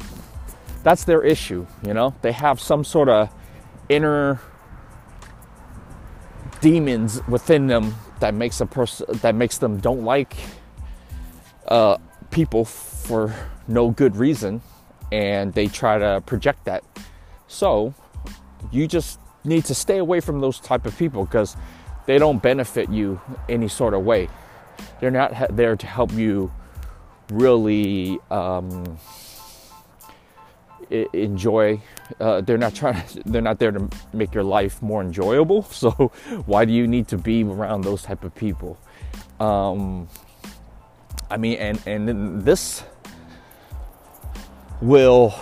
that's 0.83 1.05
their 1.05 1.23
issue 1.23 1.67
you 1.85 1.93
know? 1.93 2.15
They 2.23 2.33
have 2.33 2.61
some 2.61 2.85
sort 2.85 3.09
of 3.09 3.31
inner 3.89 4.41
demons 6.61 7.21
within 7.29 7.67
them 7.67 7.95
that 8.21 8.35
makes 8.35 8.61
a 8.61 8.67
person 8.67 9.07
that 9.21 9.35
makes 9.35 9.59
them 9.59 9.79
don't 9.79 10.05
like 10.05 10.35
uh, 11.69 11.99
people 12.31 12.65
for 12.65 13.35
no 13.67 13.91
good 13.91 14.17
reason 14.17 14.61
and 15.13 15.53
they 15.55 15.67
try 15.67 15.99
to 15.99 16.23
project 16.27 16.65
that. 16.65 16.85
So 17.47 17.95
you 18.71 18.87
just 18.87 19.19
need 19.45 19.65
to 19.67 19.75
stay 19.75 19.99
away 19.99 20.21
from 20.21 20.41
those 20.41 20.61
type 20.61 20.87
of 20.87 20.97
people 20.99 21.25
because 21.25 21.57
they 22.07 22.19
don't 22.19 22.43
benefit 22.43 22.91
you 22.91 23.21
any 23.49 23.69
sort 23.69 23.95
of 23.95 24.05
way. 24.05 24.29
They're 25.01 25.11
not 25.11 25.55
there 25.55 25.77
to 25.77 25.87
help 25.87 26.13
you 26.13 26.53
really 27.31 28.19
um, 28.31 28.99
enjoy 30.91 31.81
uh, 32.21 32.41
they're 32.41 32.59
not 32.59 32.75
trying 32.75 33.07
to, 33.09 33.23
they're 33.27 33.43
not 33.43 33.59
there 33.59 33.73
to 33.73 33.89
make 34.13 34.35
your 34.35 34.45
life 34.45 34.81
more 34.83 35.03
enjoyable 35.03 35.63
so 35.71 35.91
why 36.47 36.65
do 36.65 36.73
you 36.73 36.87
need 36.87 37.09
to 37.09 37.19
be 37.19 37.43
around 37.43 37.83
those 37.83 38.03
type 38.03 38.25
of 38.25 38.35
people? 38.35 38.79
Um, 39.41 40.09
i 41.31 41.37
mean 41.37 41.59
and 41.59 41.81
and 41.87 42.43
this 42.43 42.83
will 44.81 45.35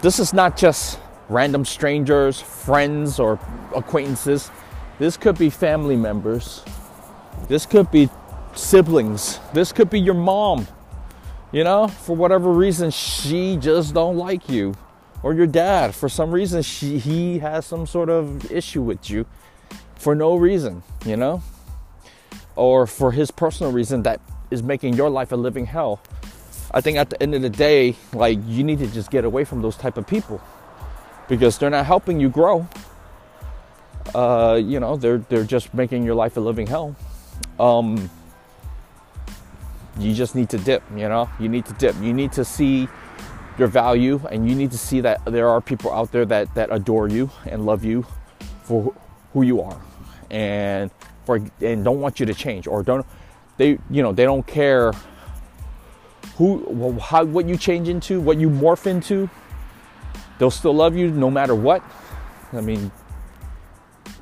this 0.00 0.18
is 0.18 0.32
not 0.32 0.56
just 0.56 1.00
random 1.28 1.64
strangers 1.64 2.40
friends 2.40 3.18
or 3.18 3.38
acquaintances. 3.74 4.50
This 4.98 5.16
could 5.16 5.38
be 5.38 5.50
family 5.50 5.96
members. 5.96 6.64
This 7.48 7.66
could 7.66 7.90
be 7.90 8.08
siblings. 8.54 9.38
This 9.52 9.72
could 9.72 9.90
be 9.90 10.00
your 10.00 10.14
mom 10.14 10.66
you 11.52 11.64
know 11.64 11.88
for 11.88 12.16
whatever 12.16 12.52
reason 12.52 12.90
she 12.90 13.56
just 13.56 13.94
don't 13.94 14.16
like 14.16 14.48
you. 14.48 14.74
Or 15.22 15.34
your 15.34 15.46
dad 15.46 15.94
for 15.94 16.08
some 16.08 16.30
reason 16.30 16.62
she 16.62 16.98
he 16.98 17.38
has 17.38 17.66
some 17.66 17.86
sort 17.86 18.10
of 18.10 18.50
issue 18.52 18.82
with 18.82 19.10
you 19.10 19.26
for 19.96 20.14
no 20.14 20.36
reason 20.36 20.82
you 21.04 21.16
know? 21.16 21.42
Or 22.54 22.86
for 22.86 23.12
his 23.12 23.30
personal 23.30 23.72
reason 23.72 24.02
that 24.02 24.20
is 24.50 24.62
making 24.62 24.94
your 24.94 25.10
life 25.10 25.32
a 25.32 25.36
living 25.36 25.66
hell. 25.66 26.00
I 26.72 26.80
think 26.80 26.98
at 26.98 27.10
the 27.10 27.22
end 27.22 27.34
of 27.34 27.42
the 27.42 27.50
day 27.50 27.96
like 28.12 28.38
you 28.46 28.62
need 28.62 28.78
to 28.80 28.86
just 28.86 29.10
get 29.10 29.24
away 29.24 29.44
from 29.44 29.62
those 29.62 29.76
type 29.76 29.96
of 29.96 30.06
people 30.06 30.40
because 31.28 31.58
they're 31.58 31.70
not 31.70 31.86
helping 31.86 32.20
you 32.20 32.28
grow. 32.28 32.68
Uh, 34.14 34.60
you 34.62 34.78
know 34.78 34.96
they're 34.96 35.18
they're 35.18 35.44
just 35.44 35.74
making 35.74 36.04
your 36.04 36.14
life 36.14 36.36
a 36.36 36.40
living 36.40 36.66
hell. 36.66 36.94
Um, 37.58 38.10
you 39.98 40.14
just 40.14 40.34
need 40.34 40.50
to 40.50 40.58
dip, 40.58 40.82
you 40.94 41.08
know? 41.08 41.28
You 41.38 41.48
need 41.48 41.66
to 41.66 41.72
dip. 41.74 41.96
You 42.00 42.12
need 42.12 42.32
to 42.32 42.44
see 42.44 42.88
your 43.58 43.68
value 43.68 44.20
and 44.30 44.48
you 44.48 44.54
need 44.54 44.70
to 44.70 44.78
see 44.78 45.00
that 45.00 45.24
there 45.24 45.48
are 45.48 45.60
people 45.60 45.92
out 45.92 46.12
there 46.12 46.26
that, 46.26 46.54
that 46.54 46.68
adore 46.72 47.08
you 47.08 47.30
and 47.46 47.64
love 47.64 47.84
you 47.84 48.06
for 48.64 48.94
who 49.32 49.42
you 49.42 49.60
are. 49.60 49.80
And 50.30 50.90
for 51.24 51.40
and 51.60 51.84
don't 51.84 52.00
want 52.00 52.20
you 52.20 52.26
to 52.26 52.34
change 52.34 52.66
or 52.66 52.82
don't 52.82 53.04
they 53.58 53.78
you 53.90 54.02
know 54.02 54.12
they 54.12 54.24
don't 54.24 54.46
care 54.46 54.92
who 56.36 56.98
how 57.00 57.24
what 57.24 57.46
you 57.46 57.56
change 57.56 57.88
into 57.88 58.20
what 58.20 58.38
you 58.38 58.48
morph 58.48 58.86
into. 58.86 59.28
They'll 60.38 60.50
still 60.50 60.74
love 60.74 60.96
you 60.96 61.10
no 61.10 61.30
matter 61.30 61.54
what. 61.54 61.82
I 62.52 62.60
mean 62.60 62.90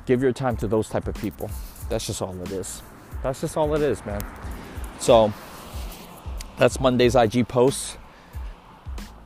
give 0.05 0.21
your 0.21 0.31
time 0.31 0.57
to 0.57 0.67
those 0.67 0.89
type 0.89 1.07
of 1.07 1.15
people. 1.15 1.49
That's 1.89 2.05
just 2.07 2.21
all 2.21 2.39
it 2.41 2.51
is. 2.51 2.81
That's 3.23 3.41
just 3.41 3.55
all 3.55 3.73
it 3.75 3.81
is 3.81 4.03
man. 4.05 4.21
So 4.99 5.33
that's 6.57 6.79
Monday's 6.79 7.15
IG 7.15 7.47
post. 7.47 7.97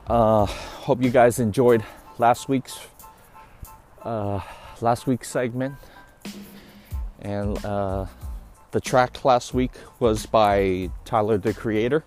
Uh, 0.06 0.46
hope 0.46 1.02
you 1.02 1.10
guys 1.10 1.38
enjoyed 1.38 1.84
last 2.18 2.48
week's 2.48 2.80
uh, 4.02 4.40
last 4.80 5.06
week's 5.06 5.28
segment, 5.28 5.74
and 7.20 7.64
uh, 7.64 8.06
the 8.72 8.80
track 8.80 9.24
last 9.24 9.54
week 9.54 9.72
was 10.00 10.26
by 10.26 10.90
Tyler 11.04 11.38
the 11.38 11.54
Creator. 11.54 12.04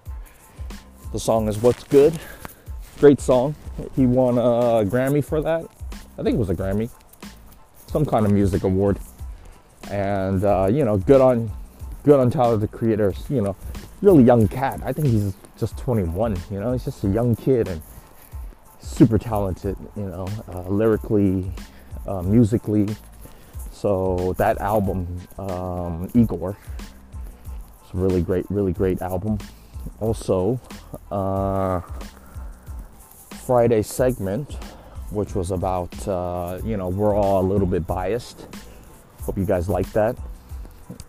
The 1.12 1.20
song 1.20 1.48
is 1.48 1.58
"What's 1.58 1.84
Good." 1.86 2.20
Great 3.00 3.22
song. 3.22 3.56
He 3.96 4.06
won 4.06 4.38
a 4.38 4.86
Grammy 4.86 5.24
for 5.24 5.42
that. 5.42 5.66
I 6.18 6.24
think 6.24 6.36
it 6.36 6.40
was 6.40 6.50
a 6.50 6.56
Grammy, 6.56 6.90
some 7.88 8.06
kind 8.06 8.26
of 8.26 8.32
music 8.32 8.64
award. 8.64 9.00
And 9.90 10.44
uh, 10.44 10.68
you 10.72 10.84
know, 10.84 10.98
good 10.98 11.22
on 11.22 11.52
good 12.04 12.20
on 12.20 12.30
Tyler 12.30 12.58
the 12.58 12.68
Creator. 12.68 13.14
You 13.30 13.42
know, 13.42 13.56
really 14.02 14.24
young 14.24 14.48
cat. 14.48 14.82
I 14.84 14.94
think 14.94 15.08
he's 15.08 15.34
just 15.58 15.78
21. 15.78 16.38
You 16.52 16.60
know, 16.60 16.72
he's 16.74 16.86
just 16.86 17.04
a 17.04 17.08
young 17.08 17.36
kid 17.36 17.68
and 17.68 17.82
super 18.80 19.18
talented. 19.18 19.78
You 19.96 20.04
know, 20.04 20.28
uh, 20.54 20.68
lyrically, 20.70 21.52
uh, 22.08 22.22
musically. 22.22 22.88
So 23.72 24.34
that 24.38 24.60
album, 24.60 25.20
um, 25.38 26.10
Igor, 26.14 26.58
it's 27.84 27.94
a 27.94 27.98
really 27.98 28.22
great, 28.22 28.46
really 28.50 28.72
great 28.72 29.02
album. 29.02 29.40
Also, 30.00 30.60
uh, 31.12 31.82
Friday 33.46 33.82
segment, 33.82 34.54
which 35.12 35.36
was 35.36 35.52
about, 35.52 36.08
uh, 36.08 36.60
you 36.64 36.78
know, 36.78 36.88
we're 36.88 37.14
all 37.14 37.42
a 37.42 37.48
little 37.48 37.68
bit 37.68 37.86
biased. 37.86 38.48
Hope 39.24 39.38
you 39.38 39.46
guys 39.46 39.68
like 39.68 39.92
that. 39.92 40.18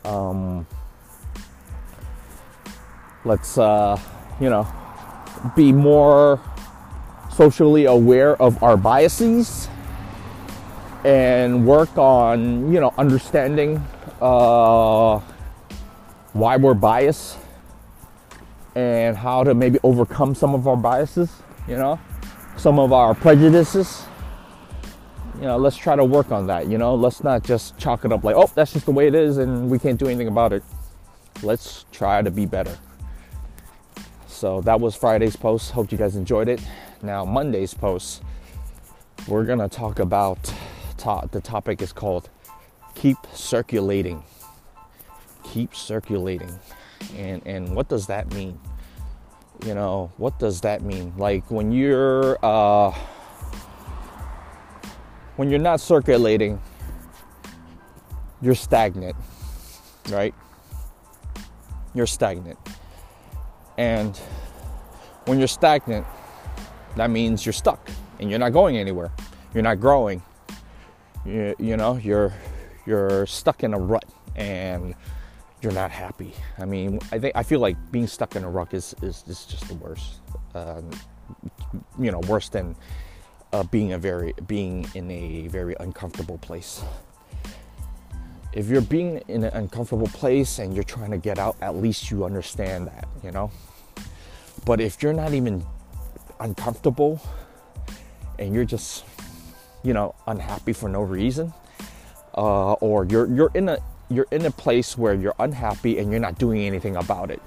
Um, 0.05 0.67
let's 3.25 3.59
uh, 3.59 3.99
you 4.41 4.51
know 4.51 4.67
be 5.57 5.73
more 5.73 6.41
socially 7.33 7.85
aware 7.87 8.41
of 8.41 8.63
our 8.63 8.77
biases 8.77 9.69
and 11.05 11.67
work 11.67 11.97
on 11.99 12.73
you 12.73 12.81
know 12.81 12.93
understanding 12.99 13.77
uh, 14.21 15.19
why 16.33 16.57
we're 16.57 16.75
biased 16.75 17.39
and 18.75 19.17
how 19.17 19.45
to 19.45 19.55
maybe 19.55 19.79
overcome 19.83 20.35
some 20.35 20.55
of 20.55 20.67
our 20.67 20.77
biases 20.77 21.31
you 21.69 21.77
know 21.77 21.99
some 22.57 22.79
of 22.79 22.93
our 22.93 23.15
prejudices. 23.15 24.05
You 25.37 25.43
know 25.43 25.57
let's 25.57 25.77
try 25.77 25.97
to 25.97 26.05
work 26.05 26.31
on 26.31 26.47
that 26.47 26.69
you 26.69 26.79
know. 26.79 26.95
Let's 26.95 27.25
not 27.25 27.43
just 27.43 27.77
chalk 27.77 28.05
it 28.05 28.13
up 28.13 28.25
like 28.25 28.37
oh 28.37 28.51
that's 28.55 28.73
just 28.73 28.87
the 28.87 28.93
way 28.93 29.09
it 29.09 29.15
is 29.15 29.39
and 29.39 29.69
we 29.69 29.79
can't 29.79 29.99
do 29.99 30.07
anything 30.07 30.29
about 30.29 30.53
it. 30.53 30.63
Let's 31.43 31.85
try 31.91 32.23
to 32.23 32.31
be 32.31 32.47
better 32.47 32.79
so 34.35 34.61
that 34.63 34.81
was 34.81 34.97
Friday's 34.97 35.37
post. 35.37 35.71
Hope 35.71 35.93
you 35.93 35.97
guys 35.97 36.17
enjoyed 36.17 36.49
it. 36.49 36.61
Now, 37.03 37.25
Monday's 37.25 37.73
post, 37.73 38.21
we're 39.29 39.45
going 39.45 39.61
to 39.61 39.69
talk 39.69 40.01
about 40.01 40.43
to- 40.99 41.29
the 41.31 41.41
topic 41.41 41.81
is 41.81 41.93
called 41.93 42.29
keep 42.97 43.17
circulating. 43.33 44.25
Keep 45.45 45.75
circulating. 45.77 46.51
And 47.17 47.47
and 47.47 47.77
what 47.77 47.89
does 47.89 48.07
that 48.09 48.33
mean? 48.35 48.59
You 49.65 49.75
know, 49.75 50.11
what 50.17 50.39
does 50.39 50.61
that 50.63 50.83
mean? 50.83 51.15
Like 51.17 51.49
when 51.51 51.71
you're 51.71 52.39
uh 52.43 52.91
when 55.37 55.49
you're 55.49 55.61
not 55.61 55.81
circulating, 55.81 56.61
you're 58.43 58.55
stagnant, 58.55 59.17
right? 60.11 60.35
You're 61.95 62.07
stagnant 62.07 62.59
and 63.77 64.17
when 65.27 65.39
you're 65.39 65.49
stagnant, 65.49 66.07
that 66.97 67.11
means 67.11 67.45
you're 67.45 67.53
stuck 67.53 67.91
and 68.21 68.31
you're 68.31 68.39
not 68.39 68.53
going 68.53 68.77
anywhere. 68.77 69.11
You're 69.53 69.63
not 69.63 69.81
growing. 69.81 70.23
You, 71.25 71.55
you 71.59 71.77
know, 71.77 71.97
you're 71.97 72.33
you're 72.87 73.27
stuck 73.27 73.65
in 73.65 73.73
a 73.73 73.79
rut 73.79 74.05
and 74.37 74.95
you're 75.63 75.73
not 75.73 75.91
happy. 75.91 76.35
I 76.59 76.67
mean, 76.67 76.99
I 77.11 77.19
think 77.19 77.35
I 77.35 77.43
feel 77.43 77.61
like 77.61 77.77
being 77.91 78.07
stuck 78.07 78.37
in 78.37 78.45
a 78.45 78.51
rut 78.51 78.75
is 78.75 78.95
is, 79.03 79.25
is 79.27 79.45
just 79.47 79.67
the 79.69 79.75
worst. 79.75 80.21
Um, 80.55 80.91
you 81.99 82.13
know, 82.13 82.21
worse 82.29 82.49
than 82.49 82.77
uh, 83.53 83.63
being 83.65 83.93
a 83.93 83.99
very 83.99 84.35
being 84.47 84.87
in 84.95 85.11
a 85.11 85.49
very 85.49 85.75
uncomfortable 85.81 86.39
place. 86.39 86.83
If 88.55 88.69
you're 88.69 88.83
being 88.83 89.21
in 89.27 89.43
an 89.43 89.53
uncomfortable 89.53 90.07
place 90.07 90.61
and 90.61 90.75
you're 90.75 90.85
trying 90.85 91.11
to 91.11 91.19
get 91.19 91.41
out, 91.41 91.57
at 91.61 91.75
least 91.75 92.09
you 92.09 92.25
understand 92.25 92.87
that, 92.87 93.09
you 93.25 93.33
know. 93.33 93.51
But 94.65 94.81
if 94.81 95.03
you're 95.03 95.13
not 95.13 95.35
even 95.35 95.67
uncomfortable 96.39 97.21
and 98.39 98.55
you're 98.55 98.65
just, 98.65 99.05
you 99.83 99.93
know, 99.93 100.15
unhappy 100.29 100.73
for 100.73 100.89
no 100.89 101.03
reason, 101.03 101.53
uh, 102.37 102.75
or 102.75 103.05
you're 103.07 103.27
you're 103.27 103.51
in 103.55 103.69
a 103.69 103.79
you're 104.09 104.29
in 104.31 104.47
a 104.47 104.51
place 104.53 104.97
where 104.97 105.15
you're 105.15 105.35
unhappy 105.41 105.99
and 105.99 106.13
you're 106.13 106.21
not 106.21 106.39
doing 106.39 106.61
anything 106.63 106.95
about 106.95 107.33
it. 107.33 107.43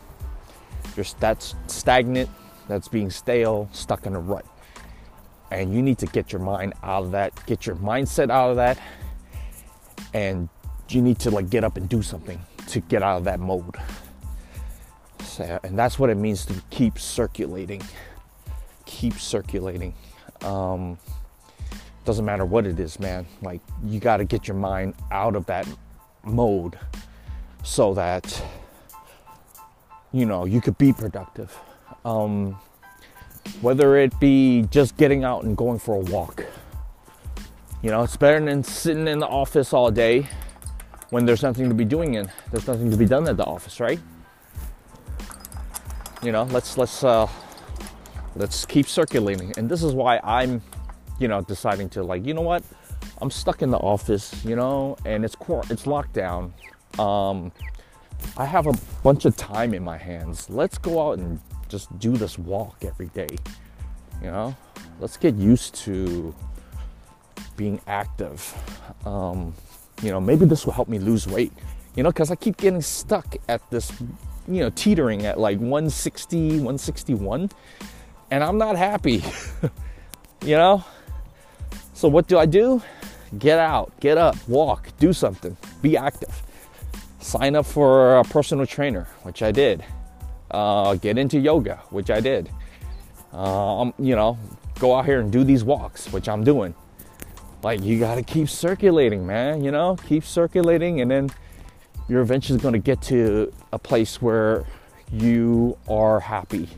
You're 0.98 1.06
that's 1.22 1.56
stagnant, 1.68 2.30
that's 2.68 2.90
being 2.90 3.10
stale, 3.10 3.70
stuck 3.72 4.06
in 4.06 4.14
a 4.14 4.20
rut. 4.20 4.46
And 5.52 5.74
you 5.74 5.82
need 5.82 6.00
to 6.00 6.06
get 6.08 6.34
your 6.34 6.42
mind 6.42 6.74
out 6.84 7.04
of 7.06 7.12
that, 7.12 7.34
get 7.46 7.66
your 7.66 7.78
mindset 7.78 8.30
out 8.30 8.50
of 8.50 8.58
that, 8.58 8.78
and 10.14 10.50
you 10.94 11.02
need 11.02 11.20
to 11.20 11.32
like 11.32 11.50
get 11.50 11.64
up 11.64 11.78
and 11.78 11.88
do 11.88 12.02
something 12.02 12.40
to 12.68 12.80
get 12.82 13.02
out 13.04 13.18
of 13.18 13.24
that 13.26 13.40
mode. 13.40 13.76
So, 15.24 15.60
and 15.64 15.78
that's 15.78 16.00
what 16.00 16.10
it 16.10 16.16
means 16.16 16.46
to 16.46 16.56
keep 16.70 17.00
circulating. 17.00 17.82
Keep 18.86 19.20
circulating. 19.20 19.94
Um, 20.42 20.98
doesn't 22.06 22.26
matter 22.26 22.46
what 22.46 22.66
it 22.66 22.80
is, 22.80 23.00
man. 23.00 23.26
Like 23.42 23.62
you 23.84 24.00
got 24.00 24.18
to 24.18 24.26
get 24.26 24.48
your 24.48 24.58
mind 24.58 24.96
out 25.12 25.36
of 25.36 25.46
that 25.48 25.68
mode 26.24 26.78
so 27.64 27.94
that 27.94 28.44
you 30.12 30.26
know 30.26 30.46
you 30.46 30.62
could 30.62 30.78
be 30.78 30.94
productive. 30.94 31.58
Um, 32.06 32.58
whether 33.62 33.98
it 33.98 34.18
be 34.20 34.64
just 34.72 34.98
getting 34.98 35.24
out 35.24 35.44
and 35.44 35.56
going 35.56 35.80
for 35.80 35.96
a 35.96 36.00
walk. 36.00 36.46
You 37.82 37.92
know, 37.92 38.04
it's 38.04 38.18
better 38.18 38.44
than 38.44 38.64
sitting 38.64 39.08
in 39.08 39.20
the 39.20 39.28
office 39.28 39.72
all 39.72 39.92
day 39.92 40.28
when 41.10 41.26
there's 41.26 41.44
nothing 41.44 41.70
to 41.70 41.76
be 41.76 41.86
doing 41.86 42.16
in 42.16 42.30
there's 42.52 42.68
nothing 42.68 42.92
to 42.92 42.98
be 42.98 43.06
done 43.06 43.28
at 43.28 43.38
the 43.38 43.46
office, 43.46 43.80
right? 43.80 44.00
You 46.24 46.32
know, 46.32 46.44
let's 46.44 46.78
let's 46.78 47.04
uh 47.04 47.28
let's 48.36 48.66
keep 48.66 48.88
circulating. 48.88 49.54
And 49.58 49.70
this 49.70 49.84
is 49.84 49.94
why 49.94 50.20
I'm, 50.24 50.62
you 51.20 51.28
know, 51.28 51.42
deciding 51.42 51.90
to 51.90 52.04
like, 52.04 52.26
you 52.26 52.34
know 52.34 52.42
what? 52.42 52.64
I'm 53.22 53.32
stuck 53.32 53.62
in 53.62 53.72
the 53.72 53.78
office, 53.78 54.44
you 54.46 54.56
know, 54.56 54.98
and 55.06 55.24
it's 55.24 55.36
it's 55.70 55.84
lockdown. 55.84 56.52
Um 57.00 57.52
I 58.36 58.46
have 58.46 58.68
a 58.68 58.74
bunch 59.04 59.26
of 59.26 59.36
time 59.36 59.74
in 59.74 59.84
my 59.84 59.98
hands. 59.98 60.50
Let's 60.50 60.78
go 60.78 61.08
out 61.08 61.20
and 61.20 61.40
just 61.70 61.98
do 62.00 62.18
this 62.18 62.38
walk 62.38 62.84
every 62.84 63.08
day. 63.08 63.30
You 64.22 64.32
know, 64.32 64.56
let's 65.00 65.18
get 65.18 65.36
used 65.36 65.76
to 65.86 66.34
being 67.56 67.80
active. 67.88 68.54
Um, 69.06 69.54
you 70.02 70.12
know, 70.12 70.20
maybe 70.22 70.46
this 70.46 70.66
will 70.66 70.74
help 70.74 70.88
me 70.88 71.00
lose 71.00 71.28
weight. 71.28 71.52
You 71.96 72.04
know, 72.04 72.10
because 72.10 72.32
I 72.32 72.36
keep 72.36 72.58
getting 72.58 72.82
stuck 72.82 73.36
at 73.48 73.68
this, 73.72 73.92
you 74.48 74.62
know, 74.62 74.70
teetering 74.70 75.26
at 75.26 75.40
like 75.40 75.58
160, 75.58 76.50
161, 76.50 77.50
and 78.30 78.44
I'm 78.44 78.58
not 78.58 78.76
happy. 78.76 79.24
you 80.44 80.56
know? 80.56 80.84
So, 81.94 82.08
what 82.08 82.28
do 82.28 82.38
I 82.38 82.46
do? 82.46 82.82
Get 83.40 83.60
out, 83.60 83.92
get 84.00 84.18
up, 84.18 84.36
walk, 84.48 84.90
do 85.00 85.12
something, 85.12 85.58
be 85.82 85.98
active. 85.98 86.44
Sign 87.20 87.56
up 87.56 87.66
for 87.66 88.18
a 88.18 88.24
personal 88.24 88.66
trainer, 88.66 89.08
which 89.24 89.42
I 89.42 89.52
did 89.52 89.84
uh, 90.52 90.96
get 90.96 91.18
into 91.18 91.40
yoga, 91.40 91.78
which 91.90 92.10
I 92.10 92.20
did. 92.20 92.50
Um, 93.34 93.94
you 94.00 94.16
know, 94.16 94.38
go 94.80 94.96
out 94.96 95.06
here 95.06 95.20
and 95.20 95.32
do 95.32 95.44
these 95.44 95.64
walks, 95.64 96.12
which 96.12 96.30
I'm 96.30 96.44
doing. 96.44 96.74
Like, 97.64 97.82
you 97.82 98.00
got 98.00 98.16
to 98.16 98.24
keep 98.24 98.50
circulating, 98.50 99.26
man, 99.26 99.64
you 99.64 99.72
know, 99.72 99.98
keep 100.08 100.24
circulating, 100.24 101.02
and 101.02 101.10
then 101.10 101.30
you're 102.08 102.22
eventually 102.22 102.60
going 102.60 102.74
to 102.74 102.80
get 102.80 103.02
to 103.04 103.52
a 103.74 103.80
place 103.80 104.22
where 104.22 104.66
you 105.12 105.78
are 105.88 106.20
happy. 106.20 106.70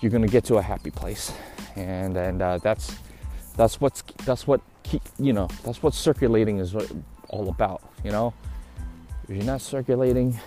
You're 0.00 0.10
going 0.10 0.22
to 0.22 0.28
get 0.28 0.44
to 0.44 0.56
a 0.56 0.62
happy 0.62 0.90
place, 0.90 1.32
and 1.76 2.16
and 2.16 2.42
uh, 2.42 2.58
that's 2.58 2.98
that's 3.56 3.80
what's 3.80 4.02
that's 4.24 4.46
what 4.46 4.60
keep, 4.82 5.02
you 5.18 5.32
know 5.32 5.48
that's 5.64 5.82
what 5.82 5.94
circulating 5.94 6.58
is 6.58 6.74
all 7.30 7.48
about. 7.48 7.82
You 8.04 8.10
know, 8.10 8.34
if 9.28 9.36
you're 9.36 9.44
not 9.44 9.60
circulating, 9.60 10.38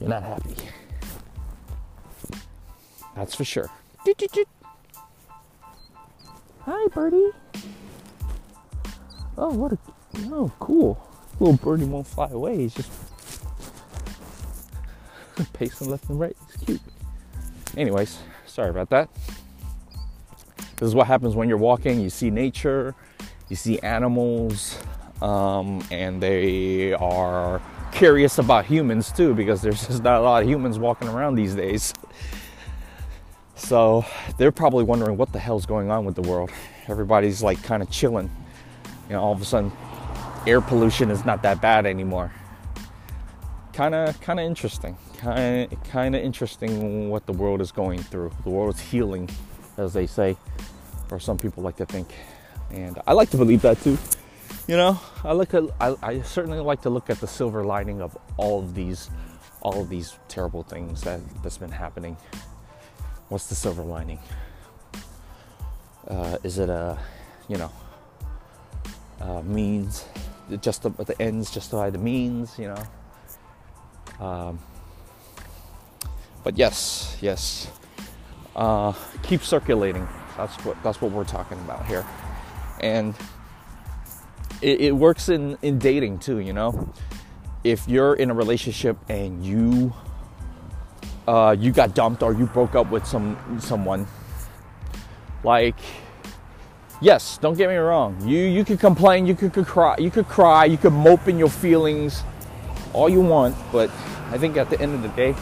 you're 0.00 0.08
not 0.10 0.22
happy. 0.22 0.54
That's 3.16 3.34
for 3.34 3.44
sure. 3.44 3.70
Hi, 6.66 6.86
birdie. 6.94 7.28
Oh, 9.36 9.52
what 9.52 9.72
a 9.72 9.78
oh, 10.30 10.50
cool. 10.60 10.98
Little 11.38 11.58
birdie 11.58 11.84
won't 11.84 12.06
fly 12.06 12.30
away. 12.30 12.56
He's 12.56 12.72
just 12.72 12.90
pacing 15.52 15.90
left 15.90 16.08
and 16.08 16.18
right. 16.18 16.34
It's 16.48 16.64
cute. 16.64 16.80
Anyways, 17.76 18.18
sorry 18.46 18.70
about 18.70 18.88
that. 18.88 19.10
This 20.76 20.86
is 20.86 20.94
what 20.94 21.06
happens 21.06 21.36
when 21.36 21.50
you're 21.50 21.58
walking. 21.58 22.00
You 22.00 22.08
see 22.08 22.30
nature, 22.30 22.94
you 23.50 23.56
see 23.56 23.78
animals, 23.80 24.78
um, 25.20 25.84
and 25.90 26.22
they 26.22 26.94
are 26.94 27.60
curious 27.92 28.38
about 28.38 28.64
humans 28.64 29.12
too 29.12 29.34
because 29.34 29.60
there's 29.60 29.86
just 29.86 30.02
not 30.02 30.22
a 30.22 30.24
lot 30.24 30.42
of 30.42 30.48
humans 30.48 30.78
walking 30.78 31.08
around 31.08 31.34
these 31.34 31.54
days. 31.54 31.92
So 33.56 34.04
they're 34.36 34.52
probably 34.52 34.84
wondering 34.84 35.16
what 35.16 35.32
the 35.32 35.38
hell's 35.38 35.66
going 35.66 35.90
on 35.90 36.04
with 36.04 36.14
the 36.14 36.22
world. 36.22 36.50
Everybody's 36.88 37.42
like 37.42 37.62
kind 37.62 37.82
of 37.82 37.90
chilling. 37.90 38.30
You 39.08 39.14
know, 39.14 39.22
all 39.22 39.32
of 39.32 39.40
a 39.40 39.44
sudden, 39.44 39.72
air 40.46 40.60
pollution 40.60 41.10
is 41.10 41.24
not 41.24 41.42
that 41.42 41.60
bad 41.60 41.86
anymore. 41.86 42.32
Kind 43.72 43.94
of, 43.94 44.20
kind 44.20 44.38
of 44.38 44.46
interesting. 44.46 44.96
Kind, 45.18 45.76
kind 45.84 46.14
of 46.14 46.22
interesting 46.22 47.10
what 47.10 47.26
the 47.26 47.32
world 47.32 47.60
is 47.60 47.72
going 47.72 48.00
through. 48.02 48.32
The 48.44 48.50
world 48.50 48.74
is 48.74 48.80
healing, 48.80 49.28
as 49.76 49.92
they 49.92 50.06
say, 50.06 50.36
or 51.10 51.18
some 51.18 51.38
people 51.38 51.62
like 51.62 51.76
to 51.76 51.86
think, 51.86 52.08
and 52.70 53.00
I 53.06 53.12
like 53.12 53.30
to 53.30 53.36
believe 53.36 53.62
that 53.62 53.80
too 53.82 53.98
you 54.66 54.76
know, 54.76 54.98
I 55.22 55.32
look 55.32 55.54
at 55.54 55.64
I, 55.80 55.94
I, 56.02 56.22
certainly 56.22 56.58
like 56.58 56.82
to 56.82 56.90
look 56.90 57.10
at 57.10 57.20
the 57.20 57.26
silver 57.26 57.64
lining 57.64 58.00
of 58.00 58.16
all 58.36 58.60
of 58.60 58.74
these 58.74 59.10
all 59.60 59.80
of 59.80 59.88
these 59.88 60.18
terrible 60.28 60.62
things 60.62 61.02
that 61.02 61.20
that's 61.42 61.58
been 61.58 61.70
happening. 61.70 62.16
What's 63.28 63.46
the 63.46 63.54
silver 63.54 63.82
lining? 63.82 64.18
Uh, 66.06 66.38
is 66.42 66.58
it 66.58 66.68
a 66.68 66.98
you 67.48 67.56
know 67.56 67.72
uh, 69.20 69.42
means 69.42 70.04
just 70.60 70.82
the, 70.82 70.90
the 70.90 71.20
ends 71.20 71.50
justify 71.50 71.90
the 71.90 71.98
means? 71.98 72.58
You 72.58 72.74
know. 72.74 74.24
Um, 74.24 74.58
but 76.42 76.58
yes, 76.58 77.16
yes. 77.20 77.70
Uh, 78.54 78.92
keep 79.22 79.42
circulating. 79.42 80.06
That's 80.36 80.54
what 80.64 80.82
that's 80.82 81.00
what 81.00 81.10
we're 81.10 81.24
talking 81.24 81.58
about 81.60 81.86
here, 81.86 82.04
and 82.80 83.14
it, 84.64 84.80
it 84.80 84.92
works 84.92 85.28
in, 85.28 85.58
in 85.62 85.78
dating 85.78 86.18
too, 86.18 86.38
you 86.38 86.52
know? 86.52 86.88
If 87.62 87.86
you're 87.86 88.14
in 88.14 88.30
a 88.30 88.34
relationship 88.34 88.96
and 89.08 89.44
you 89.44 89.92
uh, 91.26 91.56
you 91.58 91.72
got 91.72 91.94
dumped 91.94 92.22
or 92.22 92.32
you 92.32 92.46
broke 92.46 92.74
up 92.74 92.90
with 92.90 93.06
some 93.06 93.36
someone, 93.60 94.06
like 95.42 95.76
yes, 97.00 97.38
don't 97.38 97.56
get 97.56 97.68
me 97.68 97.76
wrong. 97.76 98.16
You 98.26 98.38
you 98.38 98.64
could 98.64 98.80
complain, 98.80 99.26
you 99.26 99.34
could, 99.34 99.52
could 99.52 99.66
cry, 99.66 99.96
you 99.98 100.10
could 100.10 100.28
cry, 100.28 100.64
you 100.64 100.76
could 100.76 100.92
mope 100.92 101.28
in 101.28 101.38
your 101.38 101.50
feelings 101.50 102.22
all 102.92 103.08
you 103.08 103.20
want, 103.20 103.56
but 103.72 103.90
I 104.30 104.38
think 104.38 104.56
at 104.56 104.70
the 104.70 104.80
end 104.80 104.94
of 104.94 105.02
the 105.02 105.08
day, 105.08 105.34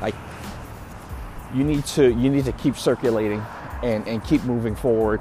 like 0.00 0.14
you 1.54 1.64
need 1.64 1.84
to 1.86 2.08
you 2.08 2.30
need 2.30 2.44
to 2.44 2.52
keep 2.52 2.76
circulating 2.76 3.42
and, 3.82 4.06
and 4.06 4.22
keep 4.24 4.44
moving 4.44 4.76
forward 4.76 5.20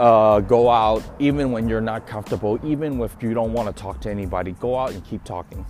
uh, 0.00 0.40
go 0.40 0.70
out 0.70 1.02
even 1.18 1.52
when 1.52 1.68
you're 1.68 1.80
not 1.80 2.06
comfortable, 2.06 2.58
even 2.64 3.00
if 3.02 3.14
you 3.22 3.34
don't 3.34 3.52
want 3.52 3.74
to 3.74 3.82
talk 3.82 4.00
to 4.00 4.10
anybody. 4.10 4.52
Go 4.52 4.78
out 4.78 4.92
and 4.92 5.04
keep 5.04 5.22
talking. 5.24 5.64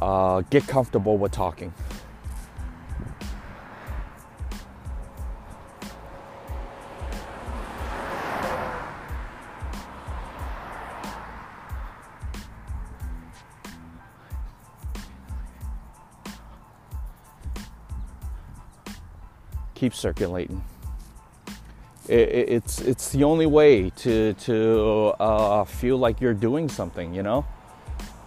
Uh, 0.00 0.40
get 0.50 0.66
comfortable 0.66 1.18
with 1.18 1.30
talking. 1.30 1.72
Keep 19.82 19.94
circulating 19.94 20.62
it, 22.08 22.48
it's 22.48 22.80
it's 22.80 23.10
the 23.10 23.24
only 23.24 23.46
way 23.46 23.90
to 23.90 24.34
to 24.34 25.14
uh, 25.20 25.64
feel 25.64 25.98
like 25.98 26.20
you're 26.20 26.34
doing 26.34 26.68
something. 26.68 27.12
You 27.12 27.22
know, 27.22 27.46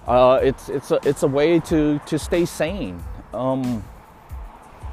uh, 0.05 0.39
it's 0.41 0.67
it's 0.67 0.91
a 0.91 0.99
it's 1.03 1.23
a 1.23 1.27
way 1.27 1.59
to 1.61 1.99
to 2.05 2.19
stay 2.19 2.45
sane. 2.45 3.01
Um, 3.33 3.83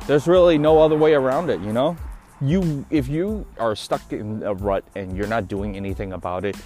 there's 0.06 0.28
really 0.28 0.58
no 0.58 0.80
other 0.80 0.96
way 0.96 1.14
around 1.14 1.50
it. 1.50 1.60
You 1.60 1.72
know, 1.72 1.96
you 2.40 2.84
if 2.90 3.08
you 3.08 3.46
are 3.58 3.76
stuck 3.76 4.12
in 4.12 4.42
a 4.42 4.54
rut 4.54 4.84
and 4.94 5.16
you're 5.16 5.26
not 5.26 5.48
doing 5.48 5.76
anything 5.76 6.12
about 6.12 6.44
it, 6.44 6.56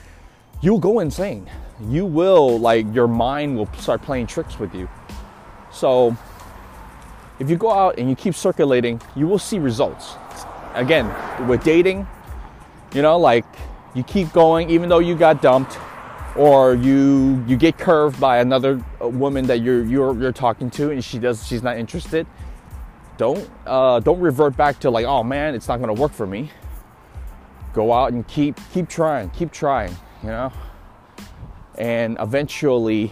you'll 0.63 0.79
go 0.79 1.01
insane. 1.01 1.49
You 1.89 2.07
will 2.07 2.59
like 2.59 2.87
your 2.95 3.09
mind 3.09 3.57
will 3.57 3.73
start 3.79 4.03
playing 4.03 4.27
tricks 4.27 4.59
with 4.59 4.75
you. 4.75 4.89
So 5.71 6.17
if 7.39 7.51
you 7.51 7.57
go 7.57 7.71
out 7.71 7.99
and 7.99 8.09
you 8.09 8.17
keep 8.17 8.35
circulating, 8.35 9.01
you 9.15 9.27
will 9.27 9.39
see 9.39 9.59
results. 9.59 10.15
Again, 10.75 11.07
with 11.49 11.65
dating, 11.65 12.07
you 12.95 13.03
know, 13.03 13.19
like 13.19 13.45
you 13.95 14.03
keep 14.03 14.33
going, 14.33 14.71
even 14.71 14.89
though 14.89 14.99
you 14.99 15.15
got 15.15 15.43
dumped, 15.43 15.79
or 16.37 16.75
you 16.75 17.43
you 17.47 17.57
get 17.57 17.79
curved 17.79 18.21
by 18.21 18.39
another 18.39 18.83
uh, 19.01 19.09
woman 19.09 19.47
that 19.47 19.61
you're 19.61 19.85
you're 19.85 20.15
you're 20.21 20.33
talking 20.33 20.71
to 20.71 20.91
and 20.91 21.03
she 21.03 21.19
does 21.19 21.47
she's 21.47 21.63
not 21.63 21.77
interested 21.77 22.27
don't 23.17 23.49
uh, 23.67 23.99
don't 24.01 24.21
revert 24.21 24.57
back 24.57 24.79
to 24.79 24.91
like 24.91 25.07
oh 25.07 25.23
man 25.23 25.55
it's 25.55 25.69
not 25.69 25.81
gonna 25.81 25.95
work 25.95 26.13
for 26.13 26.27
me 26.27 26.51
go 27.73 27.93
out 27.93 28.13
and 28.13 28.27
keep 28.29 28.59
keep 28.73 28.89
trying 28.89 29.31
keep 29.31 29.51
trying 29.51 29.97
you 30.23 30.29
know 30.29 30.53
and 31.79 32.17
eventually 32.21 33.11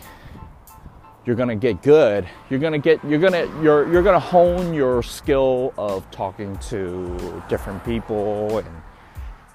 you're 1.27 1.37
gonna 1.37 1.57
get 1.57 1.83
good. 1.83 2.29
You're 2.51 2.61
gonna 2.61 2.79
get 2.79 3.03
you're 3.05 3.19
gonna 3.19 3.47
you're 3.63 3.91
you're 3.91 4.03
gonna 4.03 4.21
hone 4.21 4.75
your 4.75 5.03
skill 5.03 5.73
of 5.79 6.09
talking 6.11 6.57
to 6.69 7.43
different 7.49 7.83
people 7.85 8.59
and 8.59 8.69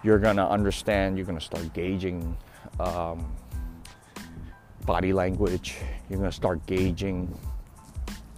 you're 0.03 0.17
gonna 0.17 0.47
understand 0.47 1.17
you're 1.17 1.27
gonna 1.27 1.39
start 1.39 1.71
gauging 1.73 2.35
um, 2.79 3.31
body 4.85 5.13
language. 5.13 5.77
You're 6.09 6.19
gonna 6.19 6.31
start 6.31 6.65
gauging. 6.65 7.37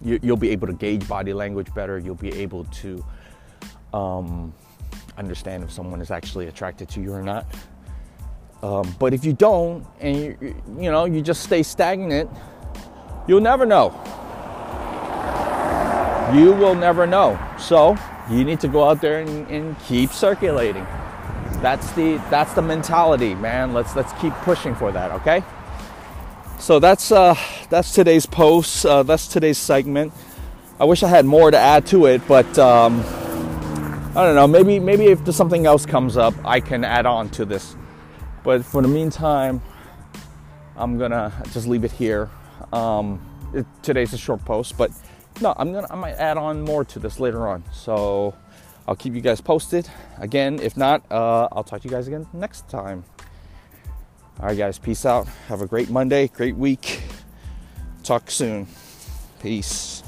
You, 0.04 0.18
will 0.22 0.36
be 0.36 0.50
able 0.50 0.66
to 0.66 0.72
gauge 0.72 1.06
body 1.08 1.32
language 1.32 1.72
better. 1.74 1.98
You'll 1.98 2.16
be 2.16 2.32
able 2.34 2.64
to 2.64 3.04
um, 3.94 4.52
understand 5.16 5.62
if 5.62 5.70
someone 5.70 6.00
is 6.00 6.10
actually 6.10 6.48
attracted 6.48 6.88
to 6.90 7.00
you 7.00 7.12
or 7.12 7.22
not. 7.22 7.46
Um, 8.62 8.94
but 8.98 9.14
if 9.14 9.24
you 9.24 9.32
don't 9.32 9.86
and 10.00 10.16
you, 10.16 10.54
you 10.78 10.90
know 10.90 11.06
you 11.06 11.22
just 11.22 11.42
stay 11.42 11.62
stagnant 11.62 12.30
You'll 13.26 13.40
never 13.40 13.64
know. 13.64 13.90
You 16.34 16.52
will 16.52 16.74
never 16.74 17.06
know. 17.06 17.38
So 17.58 17.96
you 18.30 18.44
need 18.44 18.60
to 18.60 18.68
go 18.68 18.88
out 18.88 19.00
there 19.00 19.20
and, 19.20 19.46
and 19.48 19.78
keep 19.80 20.10
circulating. 20.10 20.86
That's 21.60 21.92
the 21.92 22.16
that's 22.30 22.54
the 22.54 22.62
mentality, 22.62 23.34
man. 23.34 23.72
Let's 23.72 23.94
let's 23.94 24.12
keep 24.14 24.32
pushing 24.42 24.74
for 24.74 24.90
that, 24.92 25.12
okay? 25.12 25.44
So 26.58 26.78
that's 26.78 27.12
uh, 27.12 27.36
that's 27.70 27.92
today's 27.92 28.26
post. 28.26 28.86
Uh, 28.86 29.02
that's 29.02 29.28
today's 29.28 29.58
segment. 29.58 30.12
I 30.80 30.84
wish 30.84 31.02
I 31.02 31.08
had 31.08 31.24
more 31.24 31.50
to 31.50 31.58
add 31.58 31.86
to 31.88 32.06
it, 32.06 32.26
but 32.26 32.58
um, 32.58 33.00
I 34.16 34.24
don't 34.24 34.34
know. 34.34 34.48
Maybe 34.48 34.80
maybe 34.80 35.06
if 35.06 35.32
something 35.34 35.66
else 35.66 35.86
comes 35.86 36.16
up, 36.16 36.34
I 36.44 36.60
can 36.60 36.84
add 36.84 37.06
on 37.06 37.28
to 37.30 37.44
this. 37.44 37.76
But 38.42 38.64
for 38.64 38.82
the 38.82 38.88
meantime, 38.88 39.60
I'm 40.76 40.98
gonna 40.98 41.32
just 41.52 41.68
leave 41.68 41.84
it 41.84 41.92
here. 41.92 42.30
Um, 42.72 43.20
it, 43.54 43.66
today's 43.82 44.12
a 44.12 44.18
short 44.18 44.44
post, 44.44 44.76
but 44.76 44.90
no, 45.40 45.54
I'm 45.56 45.72
gonna 45.72 45.88
I 45.90 45.96
might 45.96 46.14
add 46.14 46.36
on 46.36 46.62
more 46.62 46.84
to 46.84 46.98
this 46.98 47.20
later 47.20 47.46
on. 47.48 47.64
So 47.72 48.34
I'll 48.86 48.96
keep 48.96 49.14
you 49.14 49.20
guys 49.20 49.40
posted. 49.40 49.88
Again, 50.18 50.58
if 50.60 50.76
not, 50.76 51.04
uh, 51.10 51.48
I'll 51.52 51.64
talk 51.64 51.82
to 51.82 51.88
you 51.88 51.92
guys 51.92 52.08
again 52.08 52.26
next 52.32 52.68
time. 52.68 53.04
All 54.40 54.46
right, 54.46 54.58
guys, 54.58 54.78
peace 54.78 55.06
out. 55.06 55.28
Have 55.48 55.62
a 55.62 55.66
great 55.66 55.90
Monday, 55.90 56.28
great 56.28 56.56
week. 56.56 57.02
Talk 58.02 58.30
soon. 58.30 58.66
Peace. 59.40 60.02